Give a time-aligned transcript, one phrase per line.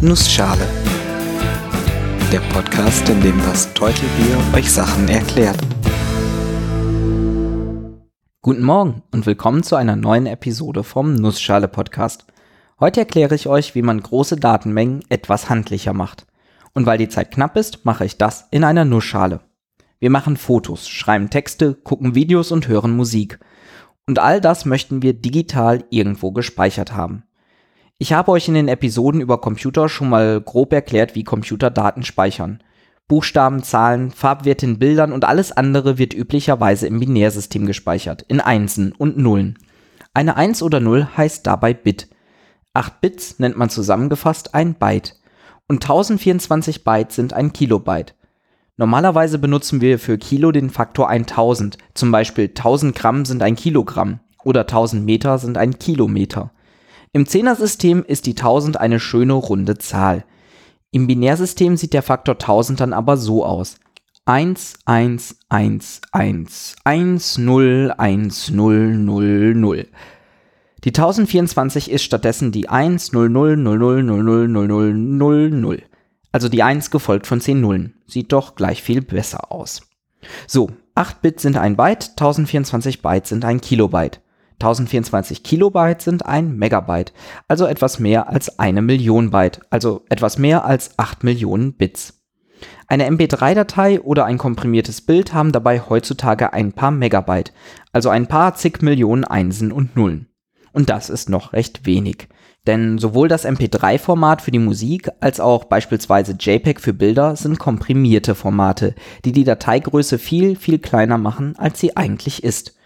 [0.00, 0.64] Nussschale.
[2.30, 5.58] Der Podcast, in dem das Teutelbier euch Sachen erklärt.
[8.40, 12.26] Guten Morgen und willkommen zu einer neuen Episode vom Nussschale Podcast.
[12.78, 16.28] Heute erkläre ich euch, wie man große Datenmengen etwas handlicher macht.
[16.74, 19.40] Und weil die Zeit knapp ist, mache ich das in einer Nussschale.
[19.98, 23.40] Wir machen Fotos, schreiben Texte, gucken Videos und hören Musik.
[24.06, 27.24] Und all das möchten wir digital irgendwo gespeichert haben.
[28.00, 32.04] Ich habe euch in den Episoden über Computer schon mal grob erklärt, wie Computer Daten
[32.04, 32.62] speichern.
[33.08, 38.92] Buchstaben, Zahlen, Farbwerte in Bildern und alles andere wird üblicherweise im Binärsystem gespeichert, in Einsen
[38.92, 39.58] und Nullen.
[40.14, 42.08] Eine 1 oder 0 heißt dabei Bit.
[42.72, 45.16] 8 Bits nennt man zusammengefasst ein Byte.
[45.66, 48.14] Und 1024 Byte sind ein Kilobyte.
[48.76, 54.20] Normalerweise benutzen wir für Kilo den Faktor 1000, zum Beispiel 1000 Gramm sind ein Kilogramm
[54.44, 56.52] oder 1000 Meter sind ein Kilometer.
[57.12, 60.24] Im Zehnersystem ist die 1000 eine schöne runde Zahl.
[60.90, 63.78] Im Binärsystem sieht der Faktor 1000 dann aber so aus.
[64.26, 69.86] 1, 1, 1, 1, 1, 0, 1, 0, 0, 0.
[70.84, 75.50] Die 1024 ist stattdessen die 1, 0, 0, 0, 0, 0, 0, 0, 0, 0,
[75.50, 75.82] 0.
[76.30, 77.94] Also die 1 gefolgt von 10 Nullen.
[78.06, 79.80] Sieht doch gleich viel besser aus.
[80.46, 84.20] So, 8 Bit sind ein Byte, 1024 Byte sind ein Kilobyte.
[84.60, 87.12] 1024 Kilobyte sind ein Megabyte,
[87.46, 92.18] also etwas mehr als eine Million Byte, also etwas mehr als 8 Millionen Bits.
[92.88, 97.52] Eine MP3-Datei oder ein komprimiertes Bild haben dabei heutzutage ein paar Megabyte,
[97.92, 100.28] also ein paar zig Millionen Einsen und Nullen.
[100.72, 102.28] Und das ist noch recht wenig.
[102.66, 108.34] Denn sowohl das MP3-Format für die Musik als auch beispielsweise JPEG für Bilder sind komprimierte
[108.34, 112.77] Formate, die die Dateigröße viel, viel kleiner machen, als sie eigentlich ist.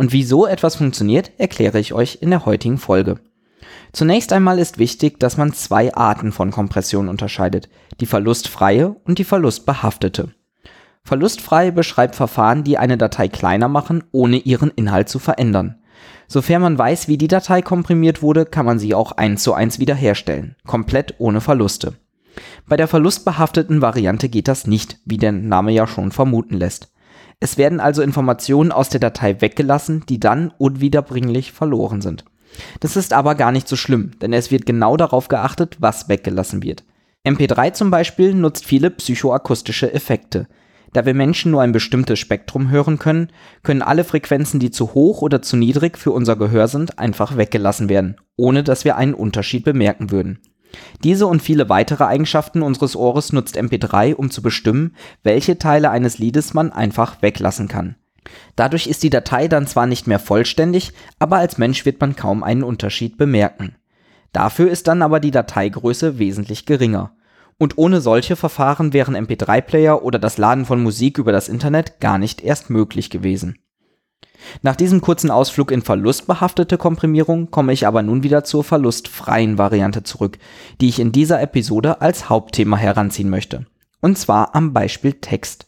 [0.00, 3.20] Und wie so etwas funktioniert, erkläre ich euch in der heutigen Folge.
[3.92, 7.68] Zunächst einmal ist wichtig, dass man zwei Arten von Kompression unterscheidet,
[8.00, 10.30] die verlustfreie und die verlustbehaftete.
[11.04, 15.82] Verlustfrei beschreibt Verfahren, die eine Datei kleiner machen, ohne ihren Inhalt zu verändern.
[16.28, 19.80] Sofern man weiß, wie die Datei komprimiert wurde, kann man sie auch eins zu eins
[19.80, 21.92] wiederherstellen, komplett ohne Verluste.
[22.66, 26.90] Bei der verlustbehafteten Variante geht das nicht, wie der Name ja schon vermuten lässt.
[27.40, 32.24] Es werden also Informationen aus der Datei weggelassen, die dann unwiederbringlich verloren sind.
[32.80, 36.62] Das ist aber gar nicht so schlimm, denn es wird genau darauf geachtet, was weggelassen
[36.62, 36.84] wird.
[37.26, 40.48] MP3 zum Beispiel nutzt viele psychoakustische Effekte.
[40.92, 43.28] Da wir Menschen nur ein bestimmtes Spektrum hören können,
[43.62, 47.88] können alle Frequenzen, die zu hoch oder zu niedrig für unser Gehör sind, einfach weggelassen
[47.88, 50.40] werden, ohne dass wir einen Unterschied bemerken würden.
[51.02, 56.18] Diese und viele weitere Eigenschaften unseres Ohres nutzt MP3, um zu bestimmen, welche Teile eines
[56.18, 57.96] Liedes man einfach weglassen kann.
[58.56, 62.42] Dadurch ist die Datei dann zwar nicht mehr vollständig, aber als Mensch wird man kaum
[62.42, 63.76] einen Unterschied bemerken.
[64.32, 67.12] Dafür ist dann aber die Dateigröße wesentlich geringer.
[67.58, 72.16] Und ohne solche Verfahren wären MP3-Player oder das Laden von Musik über das Internet gar
[72.16, 73.58] nicht erst möglich gewesen.
[74.62, 80.02] Nach diesem kurzen Ausflug in verlustbehaftete Komprimierung komme ich aber nun wieder zur verlustfreien Variante
[80.02, 80.38] zurück,
[80.80, 83.66] die ich in dieser Episode als Hauptthema heranziehen möchte.
[84.00, 85.66] Und zwar am Beispiel Text.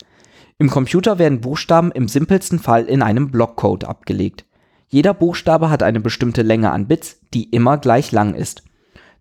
[0.58, 4.44] Im Computer werden Buchstaben im simpelsten Fall in einem Blockcode abgelegt.
[4.88, 8.62] Jeder Buchstabe hat eine bestimmte Länge an Bits, die immer gleich lang ist.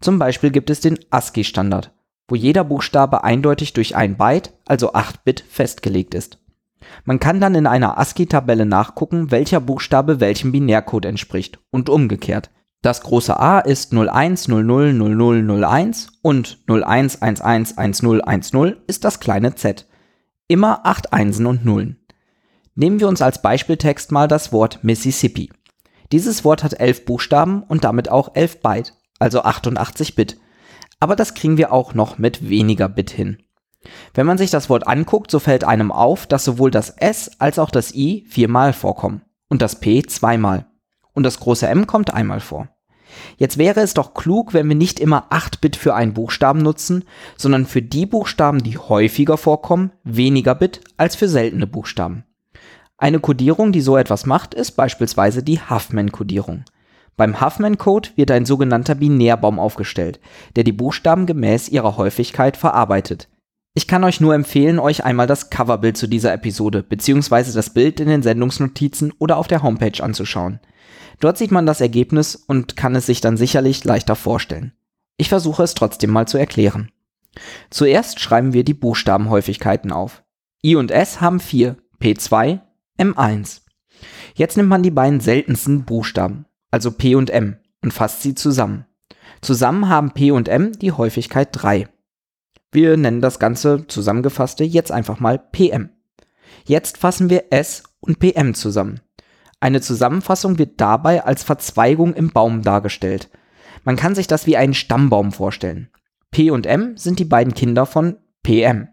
[0.02, 1.92] Zum Beispiel gibt es den ASCII-Standard
[2.32, 6.38] wo jeder Buchstabe eindeutig durch ein Byte, also 8 Bit, festgelegt ist.
[7.06, 12.52] Man kann dann in einer ASCII-Tabelle nachgucken, welcher Buchstabe welchem Binärcode entspricht und umgekehrt.
[12.82, 19.88] Das große A ist 01000001 und 01111010 ist das kleine z.
[20.48, 21.98] Immer 8 Einsen und Nullen.
[22.74, 25.52] Nehmen wir uns als Beispieltext mal das Wort Mississippi.
[26.12, 30.38] Dieses Wort hat 11 Buchstaben und damit auch 11 Byte, also 88 Bit
[31.02, 33.44] aber das kriegen wir auch noch mit weniger Bit hin.
[34.14, 37.60] Wenn man sich das Wort anguckt, so fällt einem auf, dass sowohl das S als
[37.60, 40.68] auch das I viermal vorkommen und das P zweimal.
[41.14, 42.70] Und das große M kommt einmal vor.
[43.38, 47.04] Jetzt wäre es doch klug, wenn wir nicht immer 8 Bit für einen Buchstaben nutzen,
[47.38, 52.24] sondern für die Buchstaben, die häufiger vorkommen, weniger Bit als für seltene Buchstaben.
[52.98, 56.64] Eine Codierung, die so etwas macht, ist beispielsweise die Huffman-Codierung.
[57.18, 60.20] Beim Huffman-Code wird ein sogenannter Binärbaum aufgestellt,
[60.56, 63.28] der die Buchstaben gemäß ihrer Häufigkeit verarbeitet.
[63.74, 67.54] Ich kann euch nur empfehlen, euch einmal das Coverbild zu dieser Episode bzw.
[67.54, 70.60] das Bild in den Sendungsnotizen oder auf der Homepage anzuschauen.
[71.22, 74.74] Dort sieht man das Ergebnis und kann es sich dann sicherlich leichter vorstellen.
[75.16, 76.92] Ich versuche es trotzdem mal zu erklären.
[77.70, 80.24] Zuerst schreiben wir die Buchstabenhäufigkeiten auf.
[80.66, 82.60] I und S haben 4, P2,
[83.00, 83.62] M1.
[84.36, 88.86] Jetzt nimmt man die beiden seltensten Buchstaben, also P und M, und fasst sie zusammen.
[89.42, 91.88] Zusammen haben P und M die Häufigkeit 3.
[92.72, 95.90] Wir nennen das Ganze zusammengefasste jetzt einfach mal PM.
[96.66, 99.02] Jetzt fassen wir S und PM zusammen.
[99.60, 103.30] Eine Zusammenfassung wird dabei als Verzweigung im Baum dargestellt.
[103.84, 105.90] Man kann sich das wie einen Stammbaum vorstellen.
[106.32, 108.88] P und M sind die beiden Kinder von PM.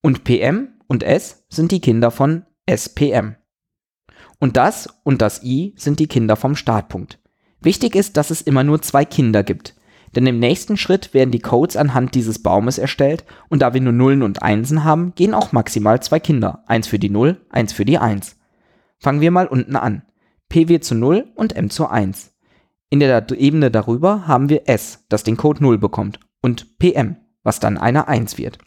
[0.00, 3.36] Und PM und S sind die Kinder von SPM.
[4.38, 7.18] Und das und das I sind die Kinder vom Startpunkt.
[7.60, 9.74] Wichtig ist, dass es immer nur zwei Kinder gibt.
[10.14, 13.92] Denn im nächsten Schritt werden die Codes anhand dieses Baumes erstellt und da wir nur
[13.92, 16.64] Nullen und Einsen haben, gehen auch maximal zwei Kinder.
[16.66, 18.36] Eins für die 0, eins für die 1.
[18.98, 20.02] Fangen wir mal unten an.
[20.48, 22.32] P wird zu 0 und M zu 1.
[22.90, 27.60] In der Ebene darüber haben wir S, das den Code 0 bekommt, und PM, was
[27.60, 28.58] dann eine 1 wird.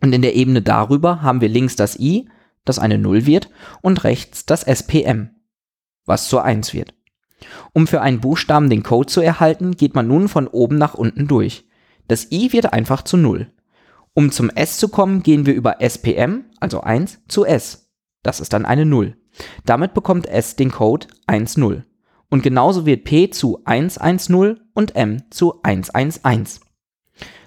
[0.00, 2.28] Und in der Ebene darüber haben wir links das I,
[2.64, 3.50] das eine 0 wird,
[3.82, 5.30] und rechts das SPM,
[6.04, 6.94] was zur 1 wird.
[7.72, 11.26] Um für einen Buchstaben den Code zu erhalten, geht man nun von oben nach unten
[11.26, 11.66] durch.
[12.08, 13.50] Das i wird einfach zu 0.
[14.14, 17.90] Um zum s zu kommen, gehen wir über SPM, also 1, zu s.
[18.22, 19.16] Das ist dann eine 0.
[19.64, 21.82] Damit bekommt s den Code 1,0.
[22.30, 26.60] Und genauso wird p zu 110 und m zu 111.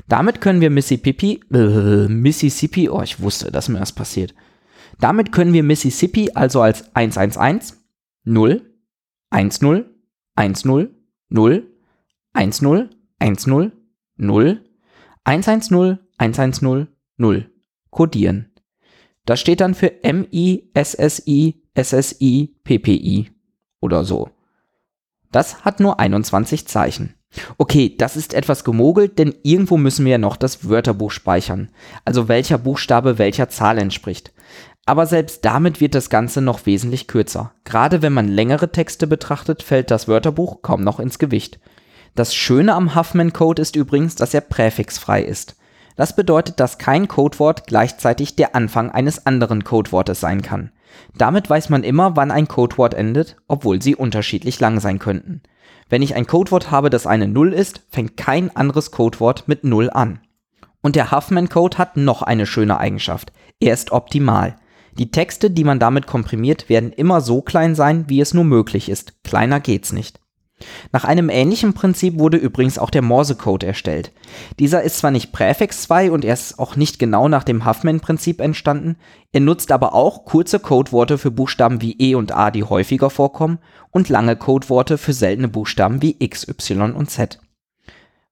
[0.08, 4.34] Damit können wir Mississippi, äh, Mississippi, oh, ich wusste, dass mir das passiert.
[5.00, 7.74] Damit können wir Mississippi also als 111,
[8.24, 8.71] 0,
[9.32, 9.86] 1-0,
[10.36, 10.90] 1-0,
[11.30, 11.68] 0,
[12.34, 12.90] 1-0,
[13.20, 13.72] 1-0,
[14.18, 14.64] 0,
[15.26, 16.88] 1-1-0, 1-1-0,
[17.18, 17.52] 0
[17.90, 18.52] kodieren.
[19.26, 23.32] Das steht dann für MI, SSI, SSI, PPI
[23.80, 24.30] oder so.
[25.32, 27.16] Das hat nur 21 Zeichen.
[27.58, 31.70] Okay, das ist etwas gemogelt, denn irgendwo müssen wir ja noch das Wörterbuch speichern,
[32.04, 34.34] also welcher Buchstabe welcher Zahl entspricht.
[34.86, 37.54] Aber selbst damit wird das Ganze noch wesentlich kürzer.
[37.64, 41.60] Gerade wenn man längere Texte betrachtet, fällt das Wörterbuch kaum noch ins Gewicht.
[42.16, 45.56] Das Schöne am Huffman-Code ist übrigens, dass er präfixfrei ist.
[45.96, 50.72] Das bedeutet, dass kein Codewort gleichzeitig der Anfang eines anderen Codewortes sein kann.
[51.18, 55.42] Damit weiß man immer, wann ein Codewort endet, obwohl sie unterschiedlich lang sein könnten.
[55.90, 59.90] Wenn ich ein Codewort habe, das eine Null ist, fängt kein anderes Codewort mit Null
[59.90, 60.20] an.
[60.82, 63.32] Und der Huffman-Code hat noch eine schöne Eigenschaft.
[63.60, 64.56] Er ist optimal.
[64.98, 68.90] Die Texte, die man damit komprimiert, werden immer so klein sein, wie es nur möglich
[68.90, 69.24] ist.
[69.24, 70.20] Kleiner geht's nicht.
[70.92, 74.12] Nach einem ähnlichen Prinzip wurde übrigens auch der Morse-Code erstellt.
[74.60, 78.98] Dieser ist zwar nicht präfixfrei und er ist auch nicht genau nach dem Huffman-Prinzip entstanden,
[79.32, 83.60] er nutzt aber auch kurze Codeworte für Buchstaben wie E und A, die häufiger vorkommen,
[83.92, 87.40] und lange Codeworte für seltene Buchstaben wie X, Y und Z.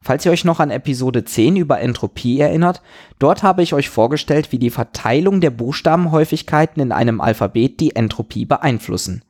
[0.02, 2.82] Falls ihr euch noch an Episode 10 über Entropie erinnert,
[3.20, 8.46] dort habe ich euch vorgestellt, wie die Verteilung der Buchstabenhäufigkeiten in einem Alphabet die Entropie
[8.46, 9.24] beeinflussen.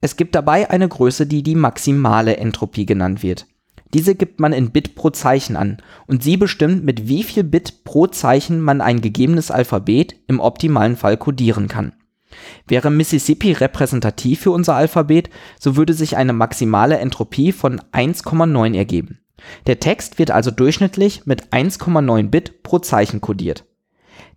[0.00, 3.46] Es gibt dabei eine Größe, die die maximale Entropie genannt wird.
[3.92, 7.84] Diese gibt man in Bit pro Zeichen an und sie bestimmt, mit wie viel Bit
[7.84, 11.92] pro Zeichen man ein gegebenes Alphabet im optimalen Fall codieren kann.
[12.66, 19.18] Wäre Mississippi repräsentativ für unser Alphabet, so würde sich eine maximale Entropie von 1,9 ergeben.
[19.66, 23.64] Der Text wird also durchschnittlich mit 1,9 Bit pro Zeichen codiert.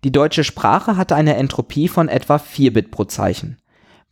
[0.04, 3.58] Die deutsche Sprache hatte eine Entropie von etwa 4 Bit pro Zeichen,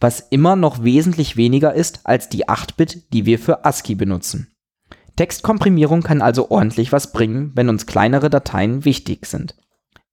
[0.01, 4.53] was immer noch wesentlich weniger ist als die 8 Bit, die wir für ASCII benutzen.
[5.17, 9.55] Textkomprimierung kann also ordentlich was bringen, wenn uns kleinere Dateien wichtig sind.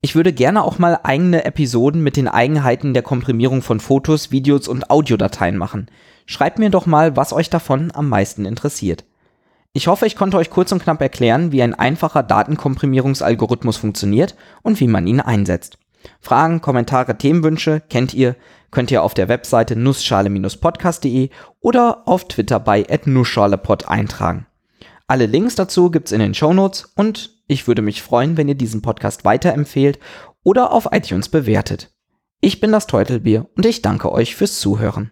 [0.01, 4.67] Ich würde gerne auch mal eigene Episoden mit den Eigenheiten der Komprimierung von Fotos, Videos
[4.67, 5.87] und Audiodateien machen.
[6.25, 9.03] Schreibt mir doch mal, was euch davon am meisten interessiert.
[9.73, 14.79] Ich hoffe, ich konnte euch kurz und knapp erklären, wie ein einfacher Datenkomprimierungsalgorithmus funktioniert und
[14.79, 15.77] wie man ihn einsetzt.
[16.21, 18.35] Fragen, Kommentare, Themenwünsche kennt ihr,
[18.71, 24.47] könnt ihr auf der Webseite nussschale-podcast.de oder auf Twitter bei nussschalepod eintragen.
[25.07, 28.81] Alle Links dazu gibt's in den Shownotes und ich würde mich freuen, wenn ihr diesen
[28.81, 29.99] Podcast weiterempfehlt
[30.43, 31.91] oder auf iTunes bewertet.
[32.41, 35.11] Ich bin das Teutelbier und ich danke euch fürs Zuhören.